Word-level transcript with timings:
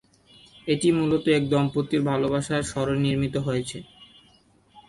এটি 0.67 0.87
মূলত 0.91 1.25
এক 1.37 1.43
দম্পতির 1.49 2.01
ভালোবাসার 2.09 2.61
স্মরণে 2.63 3.01
নির্মিত 3.05 3.35
হয়েছে। 3.47 3.77